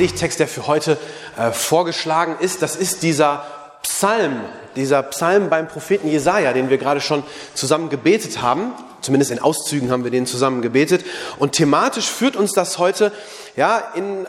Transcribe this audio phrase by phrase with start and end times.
[0.00, 0.96] Predigtext, der für heute
[1.36, 3.44] äh, vorgeschlagen ist, das ist dieser
[3.82, 4.40] Psalm,
[4.74, 8.72] dieser Psalm beim Propheten Jesaja, den wir gerade schon zusammen gebetet haben.
[9.02, 11.04] Zumindest in Auszügen haben wir den zusammen gebetet.
[11.38, 13.12] Und thematisch führt uns das heute
[13.56, 14.26] ja in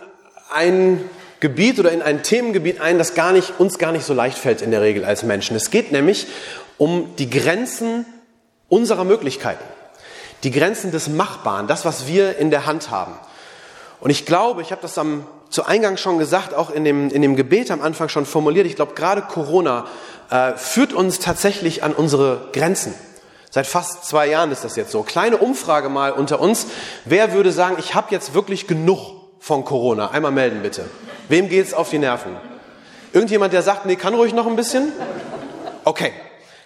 [0.53, 4.37] ein Gebiet oder in ein Themengebiet ein, das gar nicht, uns gar nicht so leicht
[4.37, 5.55] fällt in der Regel als Menschen.
[5.55, 6.27] Es geht nämlich
[6.77, 8.05] um die Grenzen
[8.67, 9.63] unserer Möglichkeiten,
[10.43, 13.13] die Grenzen des Machbaren, das, was wir in der Hand haben.
[14.01, 17.21] Und ich glaube, ich habe das am, zu Eingang schon gesagt, auch in dem, in
[17.21, 19.85] dem Gebet am Anfang schon formuliert, ich glaube, gerade Corona
[20.29, 22.95] äh, führt uns tatsächlich an unsere Grenzen.
[23.49, 25.03] Seit fast zwei Jahren ist das jetzt so.
[25.03, 26.67] Kleine Umfrage mal unter uns.
[27.03, 28.99] Wer würde sagen, ich habe jetzt wirklich genug
[29.39, 30.11] von Corona?
[30.11, 30.85] Einmal melden bitte.
[31.27, 32.37] Wem geht's auf die Nerven?
[33.11, 34.93] Irgendjemand, der sagt, nee, kann ruhig noch ein bisschen?
[35.83, 36.13] Okay,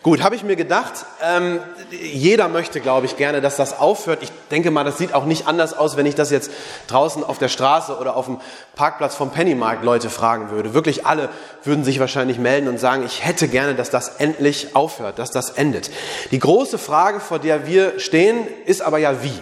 [0.05, 1.03] Gut, habe ich mir gedacht.
[1.23, 4.21] Ähm, jeder möchte, glaube ich, gerne, dass das aufhört.
[4.21, 6.51] Ich denke mal, das sieht auch nicht anders aus, wenn ich das jetzt
[6.85, 8.39] draußen auf der Straße oder auf dem
[8.75, 10.75] Parkplatz vom Pennymarkt Leute fragen würde.
[10.75, 11.29] Wirklich alle
[11.63, 15.49] würden sich wahrscheinlich melden und sagen, ich hätte gerne, dass das endlich aufhört, dass das
[15.49, 15.89] endet.
[16.29, 19.39] Die große Frage, vor der wir stehen, ist aber ja wie.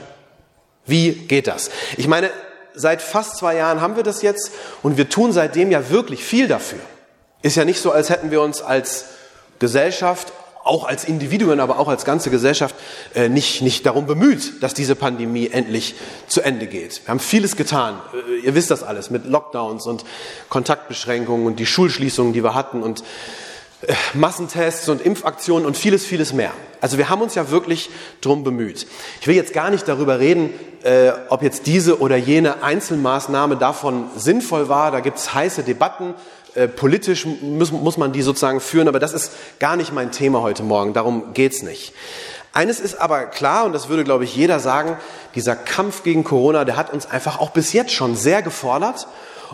[0.86, 1.72] Wie geht das?
[1.98, 2.30] Ich meine,
[2.74, 4.50] seit fast zwei Jahren haben wir das jetzt
[4.82, 6.80] und wir tun seitdem ja wirklich viel dafür.
[7.42, 9.08] Ist ja nicht so, als hätten wir uns als
[9.60, 10.32] Gesellschaft
[10.64, 12.76] auch als Individuen, aber auch als ganze Gesellschaft
[13.16, 15.96] äh, nicht, nicht darum bemüht, dass diese Pandemie endlich
[16.28, 17.02] zu Ende geht.
[17.06, 18.00] Wir haben vieles getan.
[18.14, 20.06] Äh, ihr wisst das alles mit Lockdowns und
[20.50, 23.04] Kontaktbeschränkungen und die Schulschließungen, die wir hatten und
[23.88, 26.52] äh, Massentests und Impfaktionen und vieles, vieles mehr.
[26.80, 27.90] Also wir haben uns ja wirklich
[28.22, 28.88] drum bemüht.
[29.20, 30.52] Ich will jetzt gar nicht darüber reden,
[30.84, 34.92] äh, ob jetzt diese oder jene Einzelmaßnahme davon sinnvoll war.
[34.92, 36.14] Da gibt es heiße Debatten.
[36.56, 40.42] Äh, politisch muss, muss man die sozusagen führen, aber das ist gar nicht mein Thema
[40.42, 41.94] heute Morgen, darum geht's nicht.
[42.52, 44.98] Eines ist aber klar, und das würde, glaube ich, jeder sagen,
[45.34, 49.08] dieser Kampf gegen Corona, der hat uns einfach auch bis jetzt schon sehr gefordert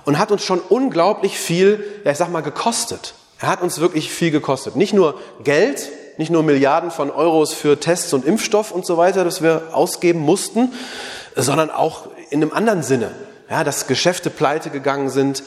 [0.04, 3.14] und hat uns schon unglaublich viel, ja, ich sag mal, gekostet.
[3.40, 4.76] Er hat uns wirklich viel gekostet.
[4.76, 9.24] Nicht nur Geld, nicht nur Milliarden von Euros für Tests und Impfstoff und so weiter,
[9.24, 10.74] das wir ausgeben mussten,
[11.38, 13.12] sondern auch in einem anderen Sinne.
[13.50, 15.44] Ja, dass Geschäfte pleite gegangen sind,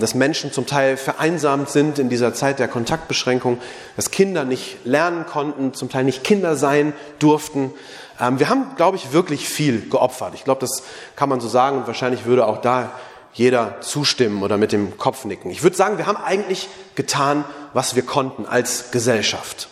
[0.00, 3.58] dass Menschen zum Teil vereinsamt sind in dieser Zeit der Kontaktbeschränkung,
[3.96, 7.72] dass Kinder nicht lernen konnten, zum Teil nicht Kinder sein durften.
[8.20, 10.34] Ähm, wir haben, glaube ich, wirklich viel geopfert.
[10.34, 10.82] Ich glaube, das
[11.16, 12.92] kann man so sagen und wahrscheinlich würde auch da
[13.32, 15.50] jeder zustimmen oder mit dem Kopf nicken.
[15.50, 19.68] Ich würde sagen, wir haben eigentlich getan, was wir konnten als Gesellschaft.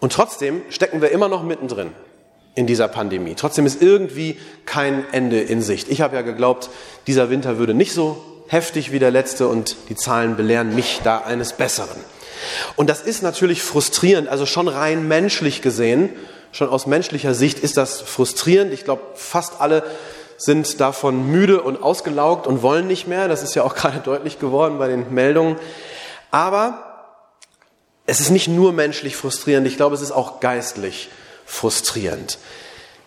[0.00, 1.92] Und trotzdem stecken wir immer noch mittendrin
[2.54, 3.34] in dieser Pandemie.
[3.36, 5.88] Trotzdem ist irgendwie kein Ende in Sicht.
[5.88, 6.68] Ich habe ja geglaubt,
[7.06, 11.18] dieser Winter würde nicht so heftig wie der letzte und die Zahlen belehren mich da
[11.18, 12.00] eines Besseren.
[12.76, 16.10] Und das ist natürlich frustrierend, also schon rein menschlich gesehen,
[16.52, 18.72] schon aus menschlicher Sicht ist das frustrierend.
[18.72, 19.82] Ich glaube, fast alle
[20.38, 23.28] sind davon müde und ausgelaugt und wollen nicht mehr.
[23.28, 25.56] Das ist ja auch gerade deutlich geworden bei den Meldungen.
[26.30, 26.82] Aber
[28.06, 31.10] es ist nicht nur menschlich frustrierend, ich glaube, es ist auch geistlich
[31.44, 32.38] frustrierend.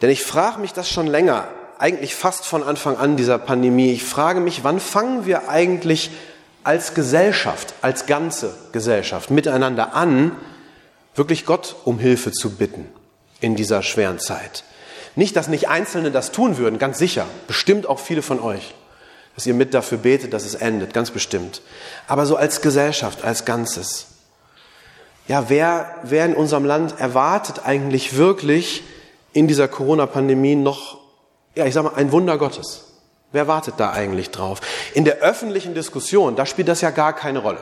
[0.01, 1.47] Denn ich frage mich das schon länger
[1.79, 3.91] eigentlich fast von Anfang an dieser Pandemie.
[3.91, 6.11] Ich frage mich, wann fangen wir eigentlich
[6.63, 10.35] als Gesellschaft, als ganze Gesellschaft miteinander an,
[11.15, 12.85] wirklich Gott um Hilfe zu bitten
[13.39, 14.65] in dieser schweren Zeit?
[15.15, 18.75] Nicht, dass nicht Einzelne das tun würden, ganz sicher, bestimmt auch viele von euch,
[19.35, 21.61] dass ihr mit dafür betet, dass es endet, ganz bestimmt.
[22.07, 24.07] Aber so als Gesellschaft, als Ganzes.
[25.29, 28.83] Ja, wer, wer in unserem Land erwartet eigentlich wirklich
[29.31, 30.98] in dieser Corona-Pandemie noch
[31.55, 32.85] ja, ich sag mal, ein Wunder Gottes.
[33.31, 34.59] Wer wartet da eigentlich drauf?
[34.93, 37.59] In der öffentlichen Diskussion, da spielt das ja gar keine Rolle.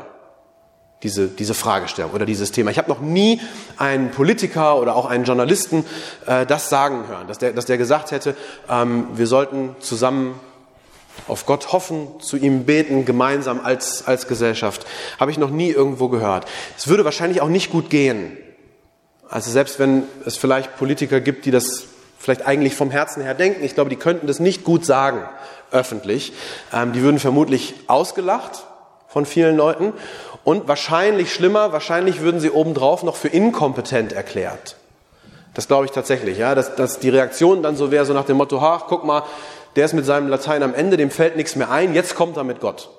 [1.04, 2.72] Diese, diese Fragestellung oder dieses Thema.
[2.72, 3.40] Ich habe noch nie
[3.78, 5.86] einen Politiker oder auch einen Journalisten
[6.26, 8.36] äh, das sagen hören, dass der, dass der gesagt hätte,
[8.68, 10.40] ähm, wir sollten zusammen
[11.28, 14.88] auf Gott hoffen, zu ihm beten, gemeinsam als, als Gesellschaft.
[15.20, 16.46] Habe ich noch nie irgendwo gehört.
[16.78, 18.38] Es würde wahrscheinlich auch nicht gut gehen.
[19.30, 21.88] Also selbst wenn es vielleicht Politiker gibt, die das
[22.20, 23.64] vielleicht eigentlich vom Herzen her denken.
[23.64, 25.24] Ich glaube, die könnten das nicht gut sagen
[25.72, 26.34] öffentlich.
[26.74, 28.66] Ähm, die würden vermutlich ausgelacht
[29.08, 29.94] von vielen Leuten
[30.44, 34.78] und wahrscheinlich schlimmer, wahrscheinlich würden sie obendrauf noch für inkompetent erklärt.
[35.54, 38.38] Das glaube ich tatsächlich, ja, dass, dass die Reaktion dann so wäre, so nach dem
[38.38, 39.24] Motto, ach, guck mal,
[39.76, 42.44] der ist mit seinem Latein am Ende, dem fällt nichts mehr ein, jetzt kommt er
[42.44, 42.90] mit Gott.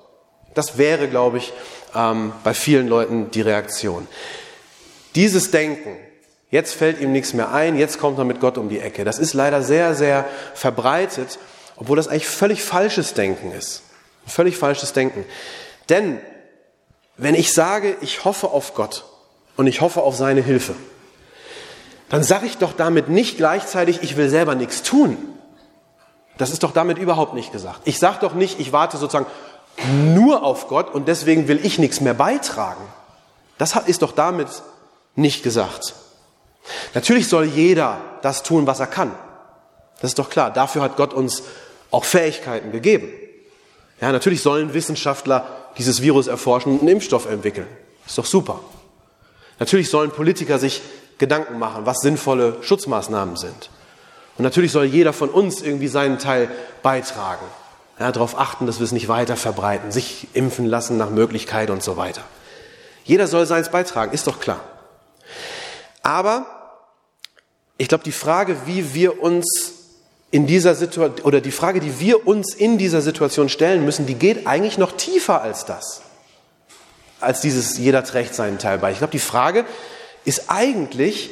[0.55, 1.53] Das wäre, glaube ich,
[1.95, 4.07] ähm, bei vielen Leuten die Reaktion.
[5.15, 5.95] Dieses Denken,
[6.49, 9.19] jetzt fällt ihm nichts mehr ein, jetzt kommt er mit Gott um die Ecke, das
[9.19, 11.39] ist leider sehr, sehr verbreitet,
[11.75, 13.83] obwohl das eigentlich völlig falsches Denken ist.
[14.27, 15.25] Völlig falsches Denken.
[15.87, 16.19] Denn
[17.17, 19.05] wenn ich sage, ich hoffe auf Gott
[19.57, 20.75] und ich hoffe auf seine Hilfe,
[22.09, 25.17] dann sage ich doch damit nicht gleichzeitig, ich will selber nichts tun.
[26.37, 27.81] Das ist doch damit überhaupt nicht gesagt.
[27.85, 29.27] Ich sage doch nicht, ich warte sozusagen
[30.13, 32.83] nur auf Gott und deswegen will ich nichts mehr beitragen.
[33.57, 34.47] Das ist doch damit
[35.15, 35.95] nicht gesagt.
[36.93, 39.11] Natürlich soll jeder das tun, was er kann.
[40.01, 40.51] Das ist doch klar.
[40.51, 41.43] Dafür hat Gott uns
[41.91, 43.09] auch Fähigkeiten gegeben.
[44.01, 45.45] Ja, natürlich sollen Wissenschaftler
[45.77, 47.67] dieses Virus erforschen und einen Impfstoff entwickeln.
[48.05, 48.61] Ist doch super.
[49.59, 50.81] Natürlich sollen Politiker sich
[51.17, 53.69] Gedanken machen, was sinnvolle Schutzmaßnahmen sind.
[54.37, 56.49] Und natürlich soll jeder von uns irgendwie seinen Teil
[56.81, 57.45] beitragen.
[57.99, 61.83] Ja, darauf achten, dass wir es nicht weiter verbreiten, sich impfen lassen nach Möglichkeit und
[61.83, 62.21] so weiter.
[63.03, 64.61] Jeder soll seins beitragen, ist doch klar.
[66.09, 66.47] Aber
[67.77, 69.73] ich glaube, die Frage, wie wir uns
[70.31, 74.15] in dieser Situation, oder die Frage, die wir uns in dieser Situation stellen müssen, die
[74.15, 76.01] geht eigentlich noch tiefer als das.
[77.19, 78.91] Als dieses, jeder trägt seinen Teil bei.
[78.91, 79.65] Ich glaube, die Frage
[80.25, 81.29] ist eigentlich,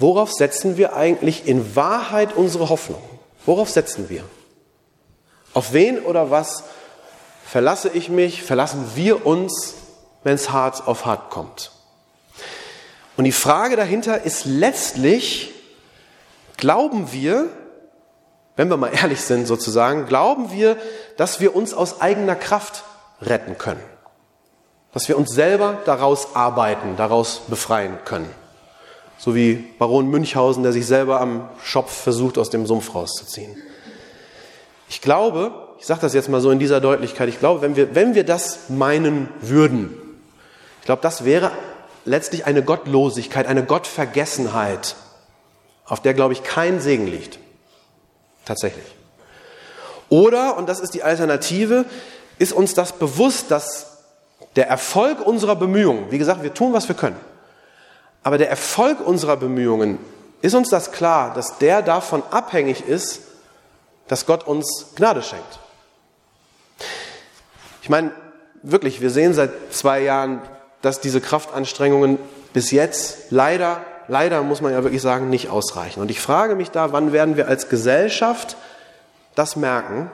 [0.00, 3.02] worauf setzen wir eigentlich in Wahrheit unsere Hoffnung?
[3.44, 4.24] Worauf setzen wir?
[5.54, 6.64] Auf wen oder was
[7.44, 9.74] verlasse ich mich, verlassen wir uns,
[10.24, 11.75] wenn es hart auf hart kommt?
[13.16, 15.52] Und die Frage dahinter ist letztlich,
[16.56, 17.48] glauben wir,
[18.56, 20.76] wenn wir mal ehrlich sind sozusagen, glauben wir,
[21.16, 22.84] dass wir uns aus eigener Kraft
[23.22, 23.82] retten können.
[24.92, 28.30] Dass wir uns selber daraus arbeiten, daraus befreien können.
[29.18, 33.56] So wie Baron Münchhausen, der sich selber am Schopf versucht, aus dem Sumpf rauszuziehen.
[34.88, 37.94] Ich glaube, ich sage das jetzt mal so in dieser Deutlichkeit, ich glaube, wenn wir,
[37.94, 39.94] wenn wir das meinen würden,
[40.80, 41.50] ich glaube, das wäre
[42.06, 44.96] letztlich eine Gottlosigkeit, eine Gottvergessenheit,
[45.84, 47.38] auf der, glaube ich, kein Segen liegt.
[48.44, 48.86] Tatsächlich.
[50.08, 51.84] Oder, und das ist die Alternative,
[52.38, 53.98] ist uns das bewusst, dass
[54.54, 57.20] der Erfolg unserer Bemühungen, wie gesagt, wir tun, was wir können,
[58.22, 59.98] aber der Erfolg unserer Bemühungen,
[60.42, 63.22] ist uns das klar, dass der davon abhängig ist,
[64.08, 65.58] dass Gott uns Gnade schenkt.
[67.82, 68.12] Ich meine,
[68.62, 70.40] wirklich, wir sehen seit zwei Jahren,
[70.82, 72.18] dass diese Kraftanstrengungen
[72.52, 76.00] bis jetzt leider leider muss man ja wirklich sagen, nicht ausreichen.
[76.00, 78.56] Und ich frage mich da, wann werden wir als Gesellschaft
[79.34, 80.10] das merken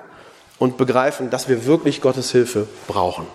[0.59, 3.27] und begreifen, dass wir wirklich Gottes Hilfe brauchen.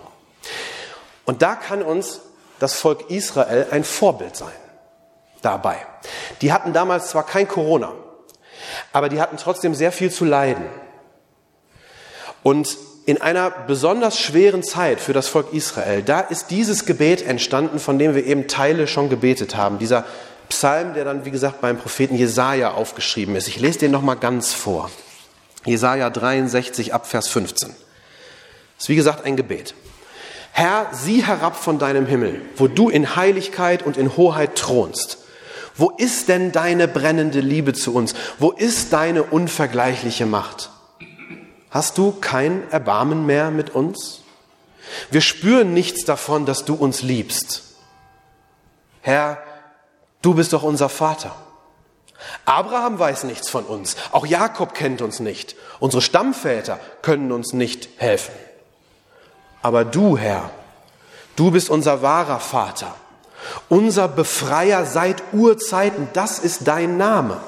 [1.24, 2.20] Und da kann uns
[2.58, 4.52] das Volk Israel ein Vorbild sein.
[5.42, 5.76] Dabei.
[6.40, 7.92] Die hatten damals zwar kein Corona,
[8.92, 10.64] aber die hatten trotzdem sehr viel zu leiden.
[12.42, 12.76] Und
[13.08, 17.98] in einer besonders schweren Zeit für das Volk Israel, da ist dieses Gebet entstanden, von
[17.98, 19.78] dem wir eben Teile schon gebetet haben.
[19.78, 20.04] Dieser
[20.50, 23.48] Psalm, der dann, wie gesagt, beim Propheten Jesaja aufgeschrieben ist.
[23.48, 24.90] Ich lese den nochmal ganz vor.
[25.64, 27.70] Jesaja 63 ab Vers 15.
[27.70, 27.76] Das
[28.84, 29.74] ist, wie gesagt, ein Gebet.
[30.52, 35.16] Herr, sieh herab von deinem Himmel, wo du in Heiligkeit und in Hoheit thronst.
[35.74, 38.12] Wo ist denn deine brennende Liebe zu uns?
[38.38, 40.68] Wo ist deine unvergleichliche Macht?
[41.70, 44.22] Hast du kein Erbarmen mehr mit uns?
[45.10, 47.62] Wir spüren nichts davon, dass du uns liebst.
[49.02, 49.38] Herr,
[50.22, 51.34] Du bist doch unser Vater.
[52.44, 53.96] Abraham weiß nichts von uns.
[54.10, 55.54] Auch Jakob kennt uns nicht.
[55.78, 58.34] Unsere Stammväter können uns nicht helfen.
[59.62, 60.50] Aber du, Herr,
[61.36, 62.94] du bist unser wahrer Vater,
[63.68, 66.08] unser Befreier seit Urzeiten.
[66.12, 67.40] Das ist dein Name.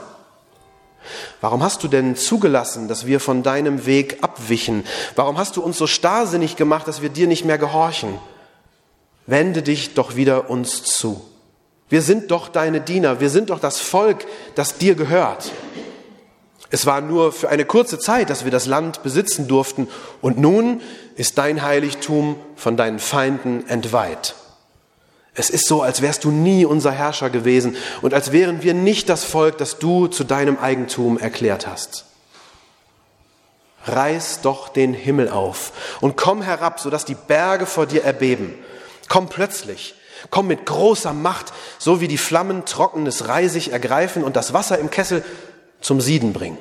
[1.40, 4.84] Warum hast du denn zugelassen, dass wir von deinem Weg abwichen?
[5.16, 8.18] Warum hast du uns so starrsinnig gemacht, dass wir dir nicht mehr gehorchen?
[9.26, 11.24] Wende dich doch wieder uns zu.
[11.88, 15.50] Wir sind doch deine Diener, wir sind doch das Volk, das dir gehört.
[16.70, 19.88] Es war nur für eine kurze Zeit, dass wir das Land besitzen durften,
[20.20, 20.80] und nun
[21.16, 24.36] ist dein Heiligtum von deinen Feinden entweiht.
[25.34, 29.08] Es ist so, als wärst du nie unser Herrscher gewesen und als wären wir nicht
[29.08, 32.06] das Volk, das du zu deinem Eigentum erklärt hast.
[33.86, 38.54] Reiß doch den Himmel auf und komm herab, sodass die Berge vor dir erbeben.
[39.08, 39.94] Komm plötzlich,
[40.28, 44.90] Komm mit großer Macht, so wie die Flammen trockenes Reisig ergreifen und das Wasser im
[44.90, 45.24] Kessel
[45.80, 46.58] zum Sieden bringen.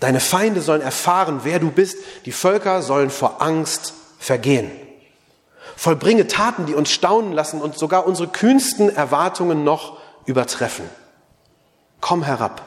[0.00, 1.96] Deine Feinde sollen erfahren, wer du bist.
[2.26, 4.70] Die Völker sollen vor Angst vergehen.
[5.76, 10.84] Vollbringe Taten, die uns staunen lassen und sogar unsere kühnsten Erwartungen noch übertreffen.
[12.00, 12.62] Komm herab,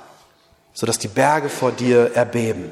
[0.73, 2.71] sodass die Berge vor dir erbeben.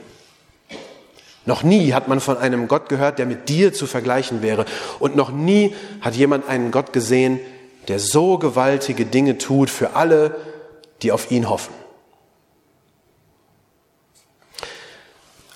[1.46, 4.66] Noch nie hat man von einem Gott gehört, der mit dir zu vergleichen wäre.
[5.00, 7.40] Und noch nie hat jemand einen Gott gesehen,
[7.90, 10.36] der so gewaltige Dinge tut für alle,
[11.02, 11.74] die auf ihn hoffen.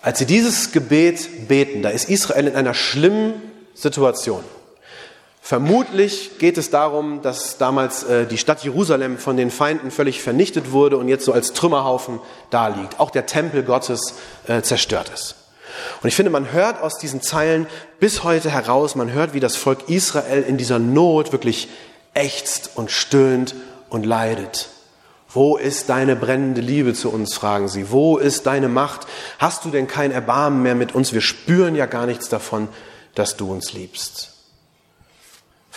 [0.02, 3.42] Als sie dieses Gebet beten, da ist Israel in einer schlimmen
[3.74, 4.44] Situation.
[5.48, 10.74] Vermutlich geht es darum, dass damals äh, die Stadt Jerusalem von den Feinden völlig vernichtet
[10.74, 13.00] wurde und jetzt so als Trümmerhaufen daliegt.
[13.00, 14.16] Auch der Tempel Gottes
[14.48, 15.36] äh, zerstört ist.
[16.02, 17.66] Und ich finde, man hört aus diesen Zeilen
[17.98, 21.70] bis heute heraus, man hört, wie das Volk Israel in dieser Not wirklich
[22.14, 23.56] ächzt und stöhnt
[23.88, 24.68] und leidet.
[25.30, 27.90] Wo ist deine brennende Liebe zu uns, fragen sie.
[27.90, 29.08] Wo ist deine Macht?
[29.40, 31.14] Hast du denn kein Erbarmen mehr mit uns?
[31.14, 32.68] Wir spüren ja gar nichts davon,
[33.16, 34.34] dass du uns liebst.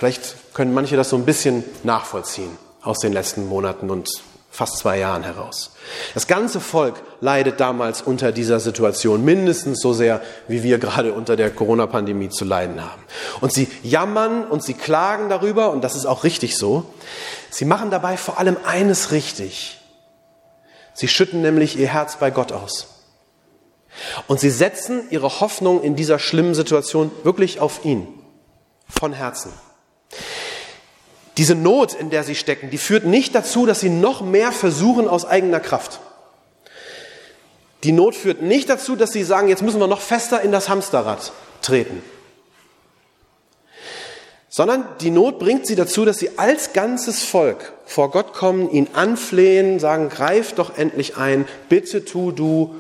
[0.01, 4.09] Vielleicht können manche das so ein bisschen nachvollziehen aus den letzten Monaten und
[4.51, 5.73] fast zwei Jahren heraus.
[6.15, 11.37] Das ganze Volk leidet damals unter dieser Situation mindestens so sehr, wie wir gerade unter
[11.37, 13.03] der Corona-Pandemie zu leiden haben.
[13.43, 16.87] Und sie jammern und sie klagen darüber, und das ist auch richtig so.
[17.51, 19.83] Sie machen dabei vor allem eines richtig.
[20.95, 22.87] Sie schütten nämlich ihr Herz bei Gott aus.
[24.29, 28.09] Und sie setzen ihre Hoffnung in dieser schlimmen Situation wirklich auf ihn.
[28.89, 29.53] Von Herzen.
[31.41, 35.09] Diese Not, in der sie stecken, die führt nicht dazu, dass sie noch mehr versuchen
[35.09, 35.99] aus eigener Kraft.
[37.83, 40.69] Die Not führt nicht dazu, dass sie sagen, jetzt müssen wir noch fester in das
[40.69, 41.33] Hamsterrad
[41.63, 42.03] treten.
[44.51, 48.89] Sondern die Not bringt sie dazu, dass sie als ganzes Volk vor Gott kommen, ihn
[48.93, 52.75] anflehen, sagen, greif doch endlich ein, bitte tu du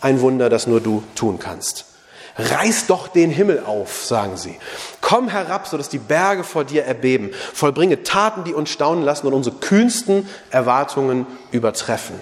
[0.00, 1.86] ein Wunder, das nur du tun kannst.
[2.36, 4.58] Reiß doch den Himmel auf, sagen sie.
[5.00, 7.30] Komm herab, sodass die Berge vor dir erbeben.
[7.52, 12.20] Vollbringe Taten, die uns staunen lassen und unsere kühnsten Erwartungen übertreffen.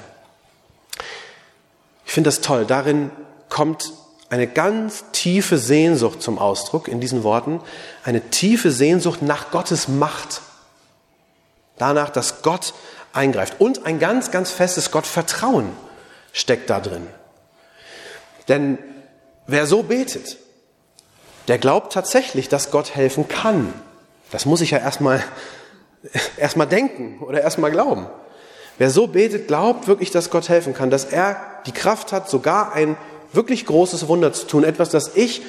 [2.05, 2.67] Ich finde das toll.
[2.67, 3.11] Darin
[3.49, 3.93] kommt
[4.29, 7.61] eine ganz tiefe Sehnsucht zum Ausdruck in diesen Worten.
[8.05, 10.43] Eine tiefe Sehnsucht nach Gottes Macht.
[11.79, 12.75] Danach, dass Gott
[13.15, 13.61] eingreift.
[13.61, 15.71] Und ein ganz, ganz festes Gottvertrauen
[16.35, 17.07] steckt da drin.
[18.49, 18.79] Denn
[19.47, 20.39] Wer so betet,
[21.49, 23.73] der glaubt tatsächlich, dass Gott helfen kann.
[24.31, 25.23] Das muss ich ja erstmal
[26.37, 28.07] erstmal denken oder erstmal glauben.
[28.79, 32.73] Wer so betet, glaubt wirklich, dass Gott helfen kann, dass er die Kraft hat, sogar
[32.73, 32.97] ein
[33.33, 35.43] wirklich großes Wunder zu tun, etwas, das ich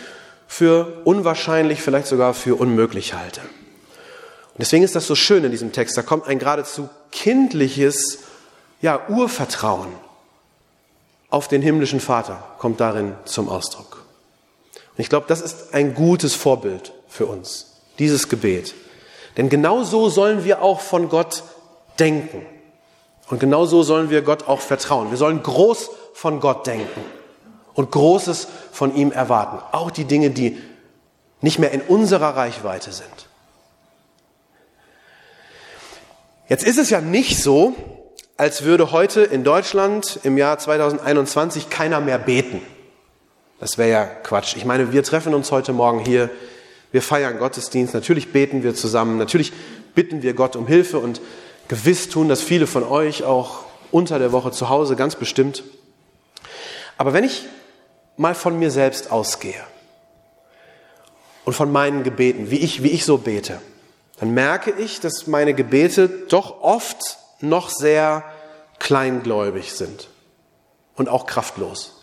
[0.48, 3.42] für unwahrscheinlich, vielleicht sogar für unmöglich halte.
[3.42, 5.98] Und deswegen ist das so schön in diesem Text.
[5.98, 8.20] Da kommt ein geradezu kindliches,
[8.82, 9.90] ja, Urvertrauen
[11.34, 14.06] auf den himmlischen Vater kommt darin zum Ausdruck.
[14.76, 18.76] Und ich glaube, das ist ein gutes Vorbild für uns, dieses Gebet.
[19.36, 21.42] Denn genau so sollen wir auch von Gott
[21.98, 22.46] denken.
[23.32, 25.10] Und genau so sollen wir Gott auch vertrauen.
[25.10, 27.02] Wir sollen groß von Gott denken
[27.74, 29.58] und Großes von ihm erwarten.
[29.72, 30.62] Auch die Dinge, die
[31.42, 33.28] nicht mehr in unserer Reichweite sind.
[36.48, 37.74] Jetzt ist es ja nicht so,
[38.38, 42.62] als würde heute in Deutschland im Jahr 2021 keiner mehr beten.
[43.60, 44.56] Das wäre ja Quatsch.
[44.56, 46.30] Ich meine, wir treffen uns heute Morgen hier,
[46.92, 49.54] wir feiern Gottesdienst, natürlich beten wir zusammen, natürlich
[49.96, 51.22] bitten wir Gott um Hilfe und
[51.68, 55.64] gewiss tun das viele von euch auch unter der Woche zu Hause, ganz bestimmt.
[56.98, 57.46] Aber wenn ich
[58.18, 59.62] mal von mir selbst ausgehe
[61.46, 63.62] und von meinen Gebeten, wie ich, wie ich so bete,
[64.20, 68.24] dann merke ich, dass meine Gebete doch oft noch sehr
[68.80, 70.10] kleingläubig sind
[70.96, 72.02] und auch kraftlos.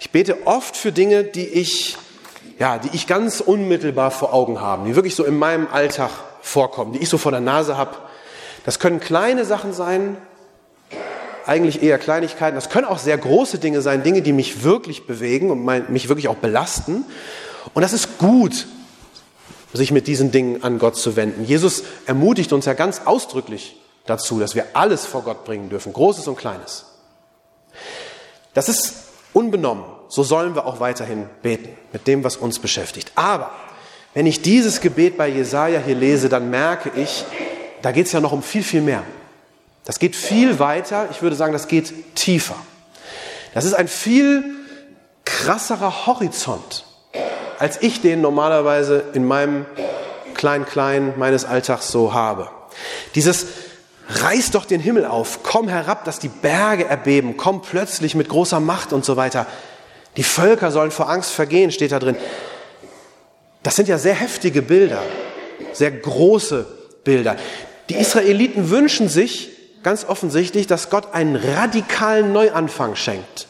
[0.00, 1.96] Ich bete oft für Dinge, die ich,
[2.58, 6.10] ja, die ich ganz unmittelbar vor Augen habe, die wirklich so in meinem Alltag
[6.40, 7.96] vorkommen, die ich so vor der Nase habe.
[8.64, 10.16] Das können kleine Sachen sein,
[11.46, 12.54] eigentlich eher Kleinigkeiten.
[12.54, 16.28] Das können auch sehr große Dinge sein, Dinge, die mich wirklich bewegen und mich wirklich
[16.28, 17.04] auch belasten.
[17.74, 18.66] Und das ist gut,
[19.72, 21.44] sich mit diesen Dingen an Gott zu wenden.
[21.44, 26.26] Jesus ermutigt uns ja ganz ausdrücklich dazu, dass wir alles vor Gott bringen dürfen, Großes
[26.28, 26.86] und Kleines.
[28.54, 28.94] Das ist
[29.32, 29.84] unbenommen.
[30.08, 33.12] So sollen wir auch weiterhin beten mit dem, was uns beschäftigt.
[33.14, 33.50] Aber
[34.14, 37.24] wenn ich dieses Gebet bei Jesaja hier lese, dann merke ich,
[37.80, 39.02] da geht es ja noch um viel, viel mehr.
[39.84, 41.08] Das geht viel weiter.
[41.10, 42.56] Ich würde sagen, das geht tiefer.
[43.54, 44.44] Das ist ein viel
[45.24, 46.84] krasserer Horizont,
[47.58, 49.66] als ich den normalerweise in meinem
[50.34, 52.50] Klein-Klein meines Alltags so habe.
[53.14, 53.46] Dieses
[54.20, 58.60] reiß doch den Himmel auf, komm herab, dass die Berge erbeben, komm plötzlich mit großer
[58.60, 59.46] Macht und so weiter.
[60.16, 62.16] Die Völker sollen vor Angst vergehen, steht da drin.
[63.62, 65.02] Das sind ja sehr heftige Bilder,
[65.72, 66.66] sehr große
[67.04, 67.36] Bilder.
[67.88, 69.50] Die Israeliten wünschen sich
[69.82, 73.48] ganz offensichtlich, dass Gott einen radikalen Neuanfang schenkt.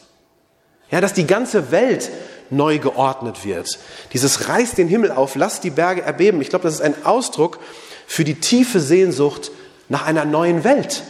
[0.91, 2.11] Ja, dass die ganze Welt
[2.49, 3.79] neu geordnet wird.
[4.13, 6.41] Dieses reißt den Himmel auf, lasst die Berge erbeben.
[6.41, 7.59] Ich glaube, das ist ein Ausdruck
[8.05, 9.51] für die tiefe Sehnsucht
[9.89, 11.03] nach einer neuen Welt,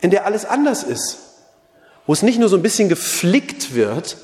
[0.00, 1.18] in der alles anders ist,
[2.06, 4.16] wo es nicht nur so ein bisschen geflickt wird,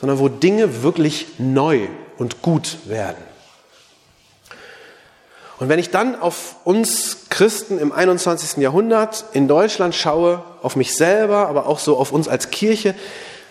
[0.00, 3.22] sondern wo Dinge wirklich neu und gut werden.
[5.58, 8.58] Und wenn ich dann auf uns Christen im 21.
[8.58, 12.94] Jahrhundert in Deutschland schaue, auf mich selber, aber auch so auf uns als Kirche,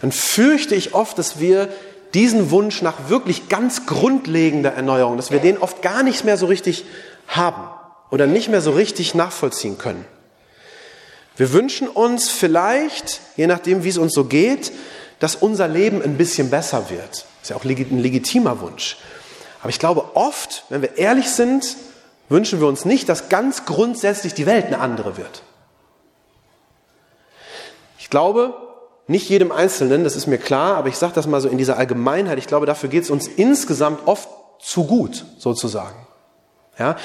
[0.02, 1.68] dann fürchte ich oft, dass wir
[2.14, 6.46] diesen Wunsch nach wirklich ganz grundlegender Erneuerung, dass wir den oft gar nicht mehr so
[6.46, 6.86] richtig
[7.28, 7.68] haben
[8.12, 10.06] oder nicht mehr so richtig nachvollziehen können.
[11.38, 14.72] Wir wünschen uns vielleicht, je nachdem, wie es uns so geht,
[15.20, 17.10] dass unser Leben ein bisschen besser wird.
[17.10, 18.98] Das ist ja auch ein legitimer Wunsch.
[19.62, 21.76] Aber ich glaube, oft, wenn wir ehrlich sind,
[22.30, 25.44] wünschen wir uns nicht, dass ganz grundsätzlich die Welt eine andere wird.
[28.00, 28.54] Ich glaube,
[29.08, 31.78] nicht jedem Einzelnen, das ist mir klar, aber ich sage das mal so in dieser
[31.78, 36.08] Allgemeinheit, ich glaube, dafür geht es uns insgesamt oft zu gut, sozusagen.
[36.80, 36.98] Ja?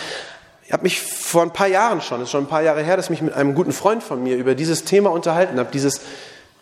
[0.70, 2.96] Ich habe mich vor ein paar Jahren schon, das ist schon ein paar Jahre her,
[2.96, 6.00] dass ich mich mit einem guten Freund von mir über dieses Thema unterhalten habe, dieses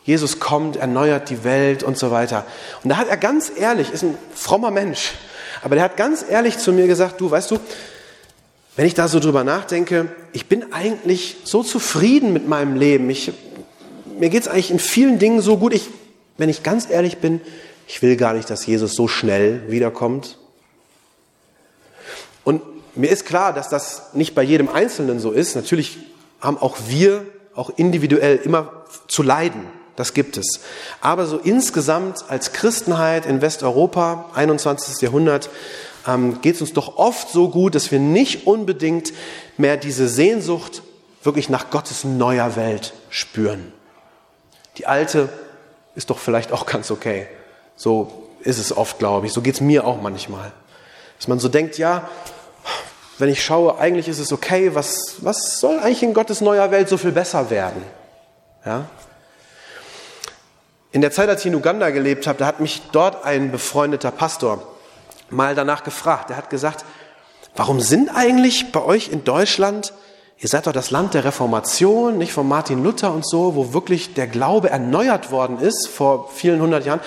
[0.02, 2.46] Jesus kommt, erneuert die Welt und so weiter.
[2.82, 5.12] Und da hat er ganz ehrlich, ist ein frommer Mensch,
[5.62, 7.58] aber der hat ganz ehrlich zu mir gesagt, du, weißt du,
[8.76, 13.10] wenn ich da so drüber nachdenke, ich bin eigentlich so zufrieden mit meinem Leben.
[13.10, 13.30] Ich,
[14.18, 15.74] mir geht es eigentlich in vielen Dingen so gut.
[15.74, 15.90] Ich,
[16.38, 17.42] wenn ich ganz ehrlich bin,
[17.86, 20.38] ich will gar nicht, dass Jesus so schnell wiederkommt.
[22.42, 22.62] Und
[22.98, 25.54] mir ist klar, dass das nicht bei jedem Einzelnen so ist.
[25.54, 25.98] Natürlich
[26.40, 27.24] haben auch wir,
[27.54, 29.62] auch individuell, immer zu leiden.
[29.94, 30.60] Das gibt es.
[31.00, 35.00] Aber so insgesamt als Christenheit in Westeuropa, 21.
[35.00, 35.48] Jahrhundert,
[36.06, 39.12] ähm, geht es uns doch oft so gut, dass wir nicht unbedingt
[39.56, 40.82] mehr diese Sehnsucht
[41.22, 43.72] wirklich nach Gottes neuer Welt spüren.
[44.76, 45.28] Die alte
[45.94, 47.28] ist doch vielleicht auch ganz okay.
[47.76, 49.32] So ist es oft, glaube ich.
[49.32, 50.52] So geht es mir auch manchmal.
[51.16, 52.08] Dass man so denkt, ja,
[53.18, 56.88] wenn ich schaue, eigentlich ist es okay, was, was soll eigentlich in Gottes neuer Welt
[56.88, 57.82] so viel besser werden?
[58.64, 58.86] Ja?
[60.92, 64.10] In der Zeit, als ich in Uganda gelebt habe, da hat mich dort ein befreundeter
[64.10, 64.62] Pastor
[65.30, 66.30] mal danach gefragt.
[66.30, 66.84] Er hat gesagt,
[67.56, 69.92] warum sind eigentlich bei euch in Deutschland,
[70.38, 74.14] ihr seid doch das Land der Reformation, nicht von Martin Luther und so, wo wirklich
[74.14, 77.00] der Glaube erneuert worden ist vor vielen hundert Jahren,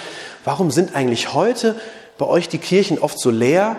[0.43, 1.79] warum sind eigentlich heute
[2.17, 3.77] bei euch die Kirchen oft so leer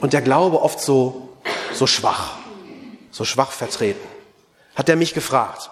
[0.00, 1.29] und der Glaube oft so,
[1.72, 2.36] so schwach,
[3.10, 4.06] so schwach vertreten?
[4.74, 5.70] Hat er mich gefragt.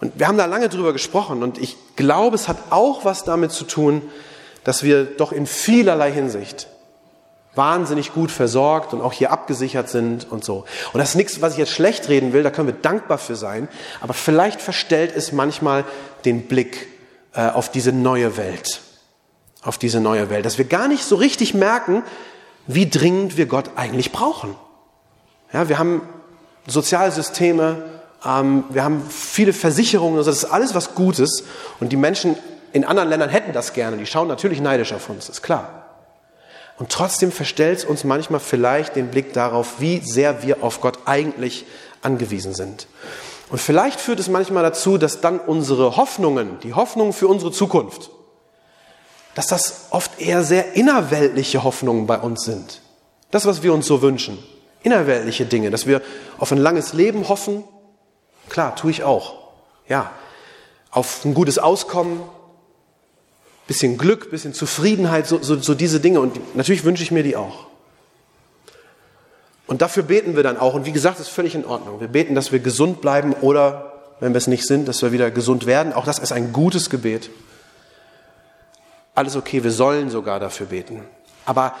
[0.00, 3.52] Und wir haben da lange drüber gesprochen und ich glaube, es hat auch was damit
[3.52, 4.02] zu tun,
[4.64, 6.66] dass wir doch in vielerlei Hinsicht
[7.54, 10.64] wahnsinnig gut versorgt und auch hier abgesichert sind und so.
[10.92, 13.36] Und das ist nichts, was ich jetzt schlecht reden will, da können wir dankbar für
[13.36, 13.68] sein,
[14.00, 15.84] aber vielleicht verstellt es manchmal
[16.24, 16.88] den Blick
[17.32, 18.80] äh, auf diese neue Welt,
[19.62, 22.02] auf diese neue Welt, dass wir gar nicht so richtig merken,
[22.66, 24.54] wie dringend wir Gott eigentlich brauchen.
[25.52, 26.02] Ja, wir haben
[26.66, 27.84] Sozialsysteme,
[28.24, 31.44] ähm, wir haben viele Versicherungen, also das ist alles was Gutes
[31.80, 32.36] und die Menschen
[32.72, 33.96] in anderen Ländern hätten das gerne.
[33.96, 35.84] Die schauen natürlich neidisch auf uns, ist klar.
[36.76, 40.98] Und trotzdem verstellt es uns manchmal vielleicht den Blick darauf, wie sehr wir auf Gott
[41.04, 41.66] eigentlich
[42.02, 42.88] angewiesen sind.
[43.50, 48.10] Und vielleicht führt es manchmal dazu, dass dann unsere Hoffnungen, die Hoffnungen für unsere Zukunft,
[49.34, 52.80] dass das oft eher sehr innerweltliche Hoffnungen bei uns sind.
[53.30, 54.38] Das, was wir uns so wünschen.
[54.82, 56.02] Innerweltliche Dinge, dass wir
[56.38, 57.64] auf ein langes Leben hoffen.
[58.48, 59.34] Klar, tue ich auch.
[59.88, 60.12] Ja.
[60.90, 62.20] Auf ein gutes Auskommen,
[63.66, 66.20] bisschen Glück, bisschen Zufriedenheit, so, so, so diese Dinge.
[66.20, 67.66] Und natürlich wünsche ich mir die auch.
[69.66, 70.74] Und dafür beten wir dann auch.
[70.74, 72.00] Und wie gesagt, ist völlig in Ordnung.
[72.00, 75.30] Wir beten, dass wir gesund bleiben oder, wenn wir es nicht sind, dass wir wieder
[75.30, 75.92] gesund werden.
[75.92, 77.30] Auch das ist ein gutes Gebet.
[79.14, 81.02] Alles okay, wir sollen sogar dafür beten.
[81.44, 81.74] Aber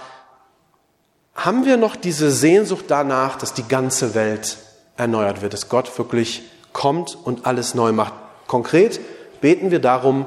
[1.34, 4.58] haben wir noch diese Sehnsucht danach, dass die ganze Welt
[4.96, 6.42] erneuert wird, dass Gott wirklich
[6.72, 8.14] kommt und alles neu macht?
[8.46, 9.00] Konkret
[9.40, 10.26] beten wir darum,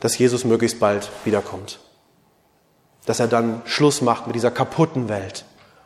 [0.00, 1.78] dass Jesus möglichst bald wiederkommt.
[3.06, 5.44] Dass er dann Schluss macht mit dieser kaputten Welt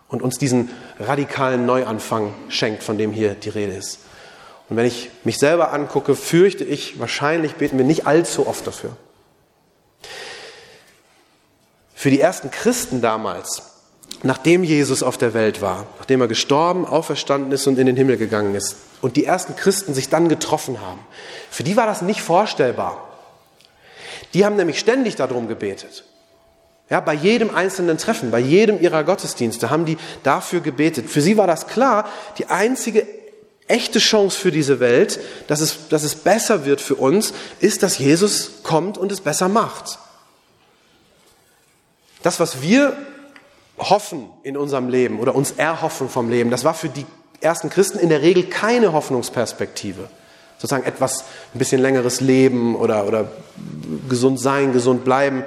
[0.08, 4.00] und uns diesen radikalen Neuanfang schenkt, von dem hier die Rede ist.
[4.68, 8.96] Und wenn ich mich selber angucke, fürchte ich, wahrscheinlich beten wir nicht allzu oft dafür.
[12.04, 13.62] Für die ersten Christen damals,
[14.22, 18.18] nachdem Jesus auf der Welt war, nachdem er gestorben, auferstanden ist und in den Himmel
[18.18, 21.00] gegangen ist, und die ersten Christen sich dann getroffen haben,
[21.50, 23.08] für die war das nicht vorstellbar,
[24.34, 26.04] die haben nämlich ständig darum gebetet.
[26.90, 31.08] Ja, bei jedem einzelnen Treffen, bei jedem ihrer Gottesdienste haben die dafür gebetet.
[31.08, 33.06] Für sie war das klar, die einzige
[33.66, 37.96] echte Chance für diese Welt, dass es, dass es besser wird für uns, ist, dass
[37.96, 40.00] Jesus kommt und es besser macht.
[42.24, 42.96] Das, was wir
[43.78, 47.04] hoffen in unserem Leben oder uns erhoffen vom Leben, das war für die
[47.42, 50.08] ersten Christen in der Regel keine Hoffnungsperspektive.
[50.56, 53.28] Sozusagen etwas, ein bisschen längeres Leben oder, oder
[54.08, 55.44] gesund sein, gesund bleiben.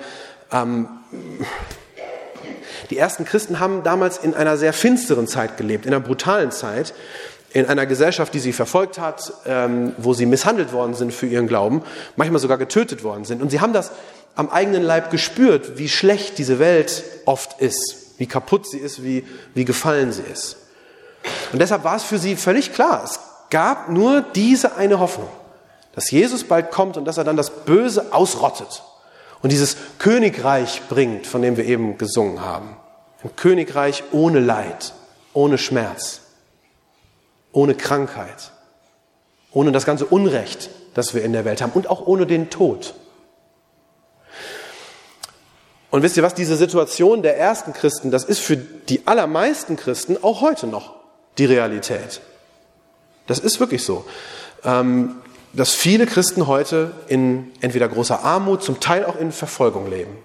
[0.51, 0.87] Ähm,
[2.91, 6.93] die ersten Christen haben damals in einer sehr finsteren Zeit gelebt, in einer brutalen Zeit,
[7.53, 11.47] in einer Gesellschaft, die sie verfolgt hat, ähm, wo sie misshandelt worden sind für ihren
[11.47, 11.81] Glauben,
[12.17, 13.41] manchmal sogar getötet worden sind.
[13.41, 13.91] Und sie haben das
[14.37, 19.25] am eigenen Leib gespürt, wie schlecht diese Welt oft ist, wie kaputt sie ist, wie,
[19.55, 20.57] wie gefallen sie ist.
[21.51, 23.19] Und deshalb war es für sie völlig klar, es
[23.49, 25.29] gab nur diese eine Hoffnung,
[25.93, 28.83] dass Jesus bald kommt und dass er dann das Böse ausrottet
[29.41, 32.77] und dieses Königreich bringt, von dem wir eben gesungen haben.
[33.23, 34.93] Ein Königreich ohne Leid,
[35.33, 36.21] ohne Schmerz,
[37.51, 38.51] ohne Krankheit,
[39.51, 42.93] ohne das ganze Unrecht, das wir in der Welt haben und auch ohne den Tod.
[45.89, 50.17] Und wisst ihr was, diese Situation der ersten Christen, das ist für die allermeisten Christen
[50.21, 50.95] auch heute noch
[51.37, 52.21] die Realität.
[53.27, 54.05] Das ist wirklich so.
[54.63, 55.15] Ähm,
[55.53, 60.15] dass viele Christen heute in entweder großer Armut, zum Teil auch in Verfolgung leben.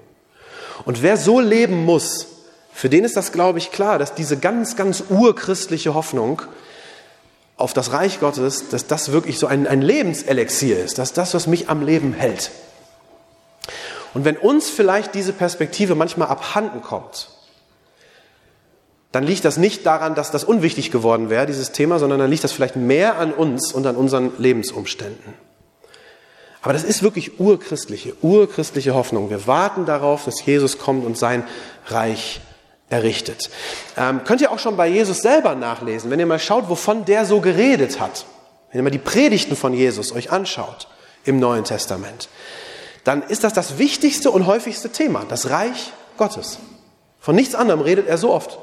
[0.85, 2.27] Und wer so leben muss,
[2.72, 6.42] für den ist das, glaube ich, klar, dass diese ganz, ganz urchristliche Hoffnung
[7.57, 11.46] auf das Reich Gottes, dass das wirklich so ein, ein Lebenselixier ist, dass das, was
[11.46, 12.51] mich am Leben hält.
[14.14, 17.29] Und wenn uns vielleicht diese Perspektive manchmal abhanden kommt,
[19.12, 22.44] dann liegt das nicht daran, dass das unwichtig geworden wäre, dieses Thema, sondern dann liegt
[22.44, 25.35] das vielleicht mehr an uns und an unseren Lebensumständen.
[26.62, 29.31] Aber das ist wirklich urchristliche, urchristliche Hoffnung.
[29.31, 31.44] Wir warten darauf, dass Jesus kommt und sein
[31.87, 32.40] Reich
[32.88, 33.51] errichtet.
[33.96, 37.25] Ähm, könnt ihr auch schon bei Jesus selber nachlesen, wenn ihr mal schaut, wovon der
[37.27, 38.27] so geredet hat.
[38.70, 40.88] Wenn ihr mal die Predigten von Jesus euch anschaut
[41.25, 42.29] im Neuen Testament,
[43.05, 46.59] dann ist das das wichtigste und häufigste Thema, das Reich Gottes.
[47.21, 48.59] Von nichts anderem redet er so oft.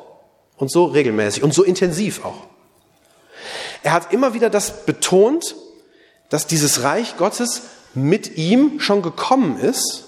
[0.57, 2.47] Und so regelmäßig und so intensiv auch.
[3.81, 5.55] Er hat immer wieder das betont,
[6.27, 7.61] dass dieses Reich Gottes
[7.93, 10.03] mit ihm schon gekommen ist,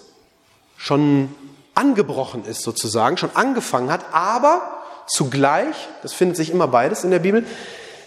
[0.76, 1.34] schon
[1.74, 7.20] angebrochen ist sozusagen, schon angefangen hat, aber zugleich, das findet sich immer beides in der
[7.20, 7.46] Bibel,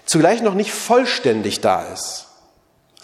[0.04, 2.26] zugleich noch nicht vollständig da ist.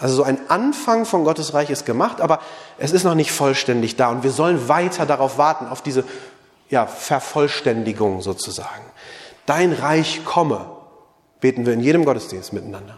[0.00, 2.40] Also so ein Anfang von Gottes Reich ist gemacht, aber
[2.78, 6.04] es ist noch nicht vollständig da und wir sollen weiter darauf warten, auf diese
[6.70, 8.84] ja, Vervollständigung sozusagen.
[9.44, 10.64] Dein Reich komme,
[11.40, 12.96] beten wir in jedem Gottesdienst miteinander.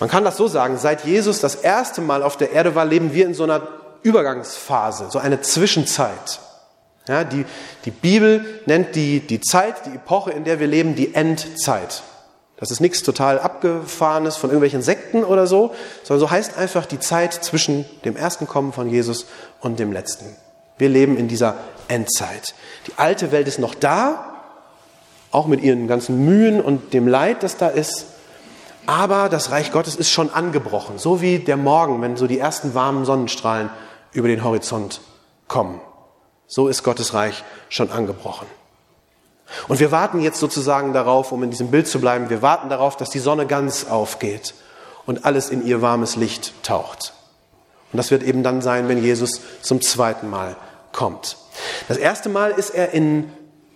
[0.00, 3.12] Man kann das so sagen, seit Jesus das erste Mal auf der Erde war, leben
[3.12, 3.68] wir in so einer
[4.02, 6.40] Übergangsphase, so eine Zwischenzeit.
[7.06, 7.44] Ja, die,
[7.84, 12.02] die Bibel nennt die, die Zeit, die Epoche, in der wir leben, die Endzeit.
[12.62, 17.00] Das ist nichts total abgefahrenes von irgendwelchen Sekten oder so, sondern so heißt einfach die
[17.00, 19.26] Zeit zwischen dem ersten Kommen von Jesus
[19.58, 20.26] und dem letzten.
[20.78, 21.56] Wir leben in dieser
[21.88, 22.54] Endzeit.
[22.86, 24.36] Die alte Welt ist noch da,
[25.32, 28.06] auch mit ihren ganzen Mühen und dem Leid, das da ist.
[28.86, 32.74] Aber das Reich Gottes ist schon angebrochen, so wie der Morgen, wenn so die ersten
[32.74, 33.70] warmen Sonnenstrahlen
[34.12, 35.00] über den Horizont
[35.48, 35.80] kommen.
[36.46, 38.46] So ist Gottes Reich schon angebrochen.
[39.68, 42.96] Und wir warten jetzt sozusagen darauf, um in diesem Bild zu bleiben, wir warten darauf,
[42.96, 44.54] dass die Sonne ganz aufgeht
[45.06, 47.12] und alles in ihr warmes Licht taucht.
[47.92, 50.56] Und das wird eben dann sein, wenn Jesus zum zweiten Mal
[50.92, 51.36] kommt.
[51.88, 53.30] Das erste Mal ist er in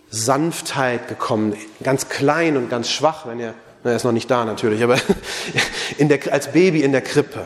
[0.09, 4.45] Sanftheit gekommen, ganz klein und ganz schwach, wenn ihr, na, er ist noch nicht da
[4.45, 4.97] natürlich, aber
[5.97, 7.45] in der, als Baby in der Krippe,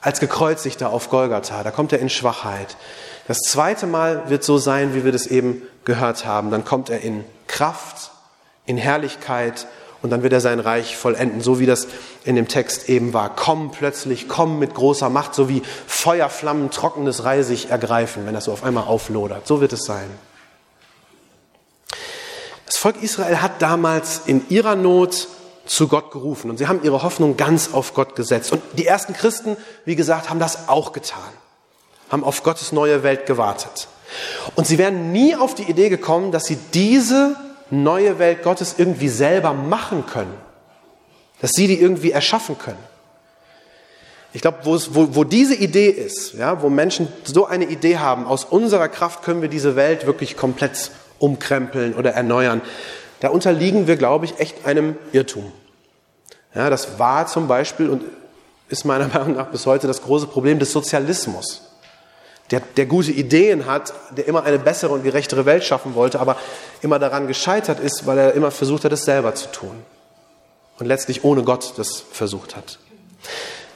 [0.00, 2.76] als gekreuzigter auf Golgatha, da kommt er in Schwachheit.
[3.26, 6.50] Das zweite Mal wird so sein, wie wir das eben gehört haben.
[6.50, 8.10] Dann kommt er in Kraft,
[8.66, 9.66] in Herrlichkeit
[10.02, 11.86] und dann wird er sein Reich vollenden, so wie das
[12.24, 13.34] in dem Text eben war.
[13.34, 18.52] Komm plötzlich, komm mit großer Macht, so wie Feuerflammen trockenes Reisig ergreifen, wenn das so
[18.52, 19.46] auf einmal auflodert.
[19.46, 20.10] So wird es sein.
[22.66, 25.28] Das Volk Israel hat damals in ihrer Not
[25.64, 28.52] zu Gott gerufen und sie haben ihre Hoffnung ganz auf Gott gesetzt.
[28.52, 29.56] Und die ersten Christen,
[29.86, 31.22] wie gesagt, haben das auch getan,
[32.14, 33.88] haben auf Gottes neue Welt gewartet.
[34.54, 37.34] Und sie wären nie auf die Idee gekommen, dass sie diese
[37.70, 40.32] neue Welt Gottes irgendwie selber machen können,
[41.40, 42.78] dass sie die irgendwie erschaffen können.
[44.32, 48.44] Ich glaube, wo, wo diese Idee ist, ja, wo Menschen so eine Idee haben, aus
[48.44, 52.60] unserer Kraft können wir diese Welt wirklich komplett umkrempeln oder erneuern.
[53.18, 55.52] Da unterliegen wir, glaube ich, echt einem Irrtum.
[56.54, 58.04] Ja, das war zum Beispiel und
[58.68, 61.73] ist meiner Meinung nach bis heute das große Problem des Sozialismus.
[62.54, 66.36] Der, der gute Ideen hat, der immer eine bessere und gerechtere Welt schaffen wollte, aber
[66.82, 69.82] immer daran gescheitert ist, weil er immer versucht hat, es selber zu tun.
[70.78, 72.78] Und letztlich ohne Gott das versucht hat.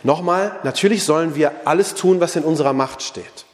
[0.04, 3.46] Nochmal, natürlich sollen wir alles tun, was in unserer Macht steht.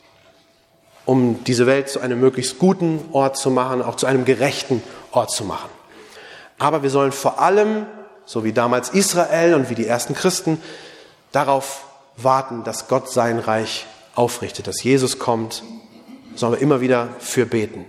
[1.06, 4.82] um diese Welt zu einem möglichst guten Ort zu machen, auch zu einem gerechten
[5.12, 5.70] Ort zu machen.
[6.58, 7.86] Aber wir sollen vor allem,
[8.24, 10.60] so wie damals Israel und wie die ersten Christen,
[11.32, 11.84] darauf
[12.16, 15.62] warten, dass Gott sein Reich aufrichtet, dass Jesus kommt,
[16.34, 17.84] sollen wir immer wieder für beten.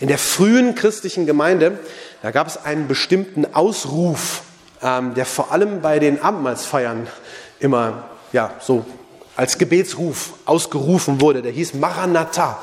[0.00, 1.78] In der frühen christlichen Gemeinde,
[2.22, 4.42] da gab es einen bestimmten Ausruf,
[4.82, 7.06] ähm, der vor allem bei den Abendmahlsfeiern
[7.60, 8.84] immer ja, so
[9.36, 11.42] als Gebetsruf ausgerufen wurde.
[11.42, 12.58] Der hieß Maranatha.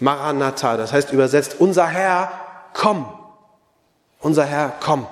[0.00, 2.32] Maranatha, das heißt übersetzt, unser Herr,
[2.72, 3.06] komm.
[4.20, 5.06] Unser Herr, komm.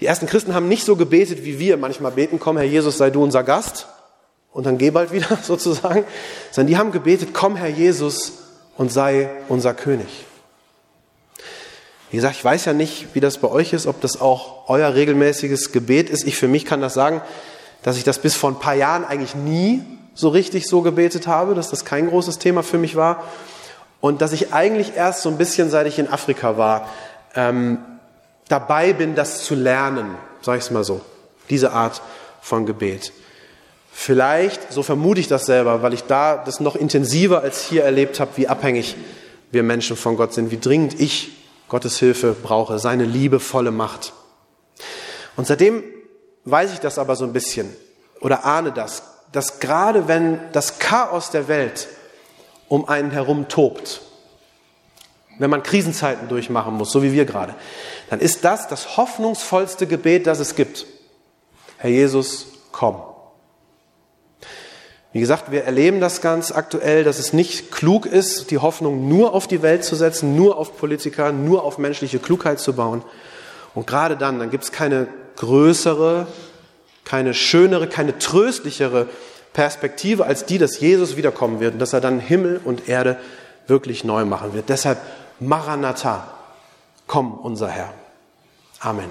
[0.00, 3.10] Die ersten Christen haben nicht so gebetet, wie wir manchmal beten, komm Herr Jesus, sei
[3.10, 3.86] du unser Gast
[4.52, 6.04] und dann geh bald wieder sozusagen,
[6.50, 8.32] sondern die haben gebetet, komm Herr Jesus
[8.76, 10.26] und sei unser König.
[12.10, 14.94] Wie gesagt, ich weiß ja nicht, wie das bei euch ist, ob das auch euer
[14.94, 16.26] regelmäßiges Gebet ist.
[16.26, 17.22] Ich für mich kann das sagen,
[17.82, 19.82] dass ich das bis vor ein paar Jahren eigentlich nie
[20.14, 23.24] so richtig so gebetet habe, dass das kein großes Thema für mich war.
[24.02, 26.88] Und dass ich eigentlich erst so ein bisschen, seit ich in Afrika war,
[27.34, 27.78] ähm,
[28.48, 31.00] dabei bin, das zu lernen, sage ich es mal so,
[31.48, 32.02] diese Art
[32.42, 33.12] von Gebet.
[33.94, 38.18] Vielleicht, so vermute ich das selber, weil ich da das noch intensiver als hier erlebt
[38.20, 38.96] habe, wie abhängig
[39.50, 41.30] wir Menschen von Gott sind, wie dringend ich
[41.68, 44.14] Gottes Hilfe brauche, seine liebevolle Macht.
[45.36, 45.84] Und seitdem
[46.44, 47.68] weiß ich das aber so ein bisschen
[48.20, 51.88] oder ahne das, dass gerade wenn das Chaos der Welt
[52.68, 54.00] um einen herum tobt,
[55.38, 57.54] wenn man Krisenzeiten durchmachen muss, so wie wir gerade,
[58.10, 60.86] dann ist das das hoffnungsvollste Gebet, das es gibt.
[61.76, 63.11] Herr Jesus, komm.
[65.12, 69.34] Wie gesagt, wir erleben das ganz aktuell, dass es nicht klug ist, die Hoffnung nur
[69.34, 73.02] auf die Welt zu setzen, nur auf Politiker, nur auf menschliche Klugheit zu bauen.
[73.74, 76.26] Und gerade dann, dann gibt es keine größere,
[77.04, 79.08] keine schönere, keine tröstlichere
[79.52, 83.18] Perspektive als die, dass Jesus wiederkommen wird und dass er dann Himmel und Erde
[83.66, 84.70] wirklich neu machen wird.
[84.70, 84.98] Deshalb
[85.40, 86.26] Maranatha,
[87.06, 87.92] komm unser Herr.
[88.80, 89.10] Amen.